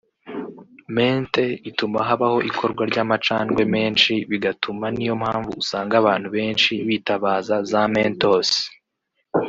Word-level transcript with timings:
Menthe 0.95 1.45
ituma 1.69 1.99
habaho 2.07 2.37
ikorwa 2.49 2.83
ry’amacandwe 2.91 3.61
menshi 3.75 4.13
bigatuma 4.29 4.85
niyo 4.95 5.13
mpamvu 5.21 5.51
usanga 5.61 5.93
abantu 6.01 6.27
benshi 6.37 6.71
bitabaza 6.87 7.55
za 7.71 7.81
mentos 7.95 8.49